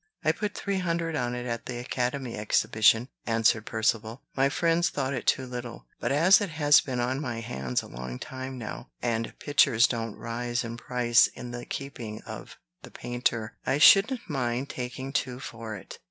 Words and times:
"I 0.25 0.31
put 0.31 0.55
three 0.55 0.79
hundred 0.79 1.15
on 1.15 1.35
it 1.35 1.45
at 1.45 1.67
the 1.67 1.77
Academy 1.77 2.35
Exhibition," 2.35 3.09
answered 3.27 3.67
Percivale. 3.67 4.23
"My 4.35 4.49
friends 4.49 4.89
thought 4.89 5.13
it 5.13 5.27
too 5.27 5.45
little; 5.45 5.85
but 5.99 6.11
as 6.11 6.41
it 6.41 6.49
has 6.49 6.81
been 6.81 6.99
on 6.99 7.21
my 7.21 7.39
hands 7.39 7.83
a 7.83 7.87
long 7.87 8.17
time 8.17 8.57
now, 8.57 8.89
and 9.03 9.37
pictures 9.37 9.85
don't 9.85 10.15
rise 10.15 10.63
in 10.63 10.75
price 10.75 11.27
in 11.27 11.51
the 11.51 11.67
keeping 11.67 12.19
of 12.23 12.57
the 12.81 12.89
painter, 12.89 13.55
I 13.63 13.77
shouldn't 13.77 14.27
mind 14.27 14.69
taking 14.69 15.13
two 15.13 15.39
for 15.39 15.75
it." 15.75 15.99